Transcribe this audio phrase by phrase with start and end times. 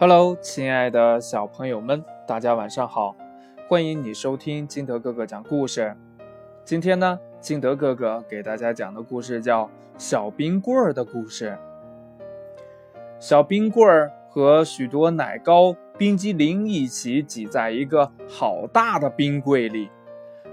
[0.00, 3.16] Hello，亲爱的小朋友们，大家晚上好！
[3.66, 5.92] 欢迎你收听金德哥哥讲故事。
[6.64, 9.64] 今天呢，金德哥哥给大家讲的故事叫
[9.98, 11.58] 《小冰棍儿的故事》。
[13.18, 19.90] 小冰棍儿和许多奶糕、冰激凌一起挤在一个好大的冰柜里。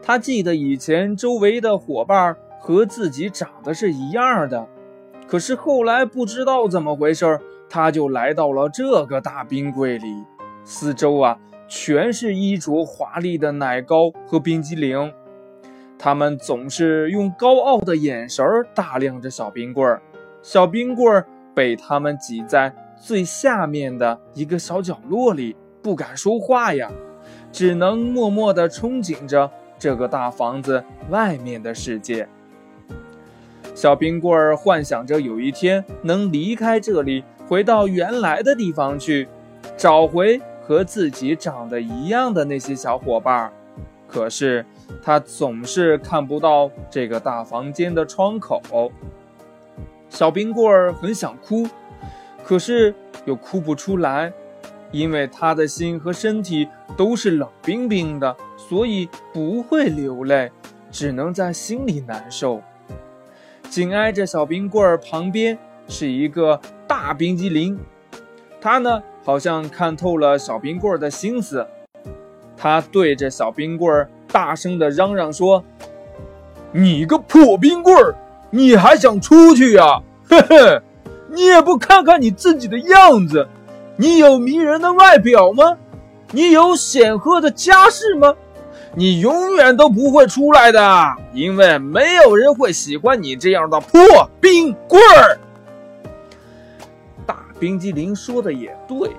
[0.00, 4.68] 他记得以前周围的伙伴和自己长得是一样的，
[5.26, 7.40] 可是后来不知道怎么回事。
[7.72, 10.26] 他就来到了这个大冰柜里，
[10.62, 15.10] 四周啊全是衣着华丽的奶糕和冰激凌，
[15.98, 20.02] 他们总是用高傲的眼神打量着小冰棍儿。
[20.42, 26.90] 小冰棍儿被他们挤在最下面的一个小角落里，不敢说话呀，
[27.50, 32.28] 只能默默地憧憬着这个大房子外面的世界。
[33.74, 37.24] 小冰棍儿幻想着有一天能离开这里。
[37.48, 39.28] 回到原来的地方去，
[39.76, 43.52] 找回和自己长得一样的那些小伙伴。
[44.08, 44.64] 可是
[45.02, 48.92] 他总是看不到这个大房间的窗口。
[50.08, 51.66] 小冰棍儿很想哭，
[52.44, 54.32] 可是又哭不出来，
[54.90, 60.50] 因为他的心和身体都是冷冰冰的，所以不会流泪，
[60.90, 62.62] 只能在心里难受。
[63.72, 65.56] 紧挨着小冰棍儿旁边
[65.88, 66.60] 是一个。
[66.86, 67.78] 大冰激凌，
[68.60, 71.66] 他呢好像看透了小冰棍儿的心思，
[72.54, 75.64] 他对着小冰棍儿大声的嚷嚷说
[76.70, 78.14] ：“你个破冰棍儿，
[78.50, 80.02] 你还想出去呀？
[80.28, 80.82] 嘿嘿，
[81.30, 83.48] 你也不看看你自己的样子，
[83.96, 85.78] 你有迷人的外表吗？
[86.32, 88.34] 你有显赫的家世吗？
[88.94, 94.00] 你永远都不会出来的，因为没有人会喜欢你这样的破
[94.40, 95.38] 冰棍儿。”
[97.26, 99.10] 大冰激凌说的也对，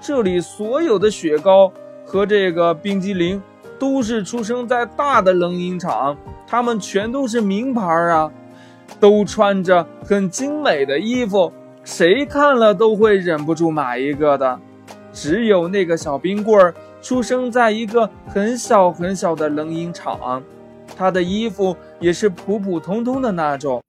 [0.00, 1.72] 这里所有的雪糕
[2.04, 3.40] 和这个冰激凌
[3.78, 8.30] 都是出生在大的冷饮厂，他们全都是名牌啊，
[8.98, 11.50] 都穿着很精美的衣服，
[11.84, 14.60] 谁看了都会忍不住买一个的。
[15.12, 20.42] 只有那个小冰棍儿出生在一个很小很小的冷饮厂，
[20.96, 23.82] 他的衣服也是普普通通的那种，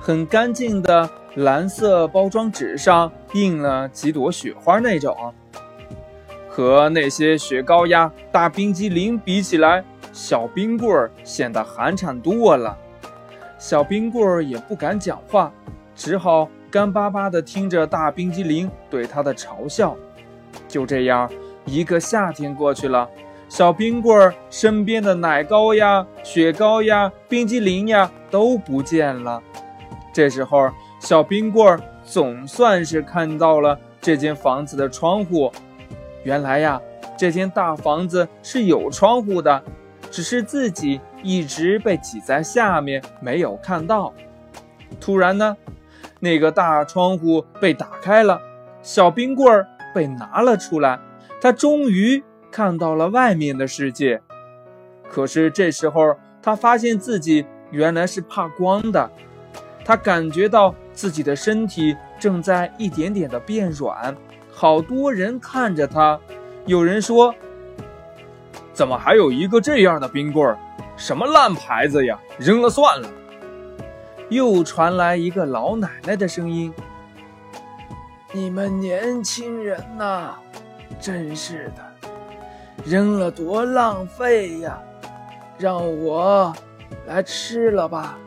[0.00, 1.08] 很干净的。
[1.36, 5.34] 蓝色包装纸上印了几朵雪花，那种
[6.48, 9.82] 和那些雪糕呀、大冰激凌比起来，
[10.12, 12.78] 小冰棍儿显得寒碜多了。
[13.58, 15.52] 小冰棍儿也不敢讲话，
[15.96, 19.96] 只好干巴巴地听着大冰激凌对他的嘲笑。
[20.68, 21.28] 就这样，
[21.64, 23.08] 一个夏天过去了，
[23.48, 29.42] 小冰棍儿身边的奶糕呀、雪糕呀、冰激凌呀都不见了。
[30.12, 30.70] 这时候。
[31.00, 35.52] 小冰棍儿总算是看到了这间房子的窗户。
[36.22, 36.80] 原来呀，
[37.14, 39.62] 这间大房子是有窗户的，
[40.10, 44.14] 只是自己一直被挤在下面，没有看到。
[44.98, 45.54] 突然呢，
[46.20, 48.40] 那个大窗户被打开了，
[48.80, 50.98] 小冰棍儿被拿了出来，
[51.40, 54.20] 他终于看到了外面的世界。
[55.08, 59.10] 可是这时候，他发现自己原来是怕光的，
[59.84, 60.74] 他感觉到。
[60.94, 64.16] 自己的身体正在一点点的变软，
[64.52, 66.16] 好多人看着他。
[66.66, 67.34] 有人说
[68.72, 70.56] ：“怎么还有一个这样的冰棍儿？
[70.96, 73.10] 什么烂牌子呀，扔了算了。”
[74.30, 76.72] 又传来一个老奶奶的声音
[78.30, 80.36] ：“你们年轻人呐，
[81.00, 82.10] 真是的，
[82.84, 84.78] 扔了多浪费呀！
[85.58, 86.52] 让我
[87.06, 88.18] 来吃了吧，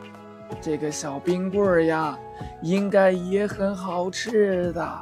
[0.61, 2.17] 这个小冰棍儿呀。”
[2.61, 5.01] 应该也很好吃的。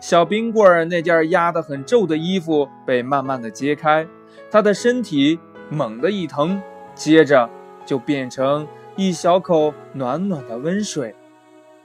[0.00, 4.06] 小冰棍儿那件压得很皱的衣服被慢慢的揭开，
[4.50, 6.60] 他的身体猛地一疼，
[6.94, 7.48] 接着
[7.84, 11.14] 就变成一小口暖暖的温水。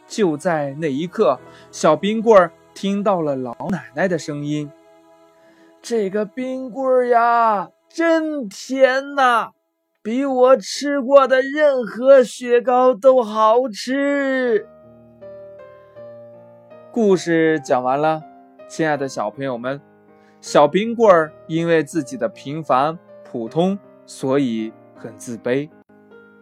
[0.07, 1.39] 就在那一刻，
[1.71, 4.69] 小冰棍儿听到了老奶奶的声音
[5.81, 9.51] ：“这个冰棍儿呀，真甜呐！”
[10.03, 14.67] 比我吃过的任何雪糕都好吃。
[16.91, 18.21] 故事讲完了，
[18.67, 19.81] 亲爱的小朋友们，
[20.41, 25.69] 小冰棍儿因为自己的平凡普通，所以很自卑。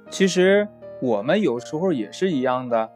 [0.10, 0.68] 其实
[1.00, 2.90] 我们有时候也是一样的，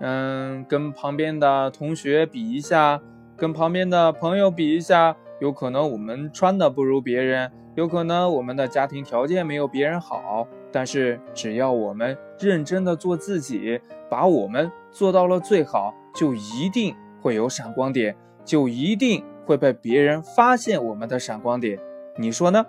[0.00, 3.00] 嗯，跟旁边的同学比一下，
[3.36, 7.52] 跟旁边的朋友比一下，有可能我们穿的不如别人。
[7.76, 13.80] 有可能我们的家庭条件没有别人好，但是只要我们认真的做自己，
[14.10, 21.78] 把我们做到了最好，就一定会有闪光点，就一定会被别人发现我们的闪光点。
[22.16, 22.66] 你说呢？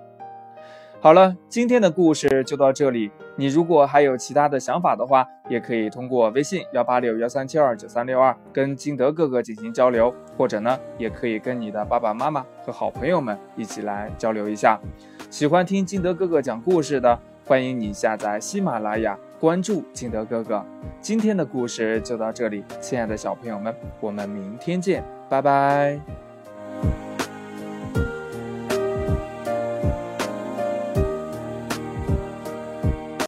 [1.04, 3.10] 好了，今天的故事就到这里。
[3.36, 14.80] 你如果还有其他的想法的话，也可以通过微信幺八六幺三七二九三六二跟金德哥哥进行交流，或者呢，也可以跟你的爸爸妈妈和好朋友们一起来交流一下。
[15.32, 20.64] 喜欢听金德哥哥讲故事的，欢迎你下载喜马拉雅，关注金德哥哥。
[21.00, 26.31] 今天的故事就到这里，亲爱的小朋友们，我们明天见，拜拜。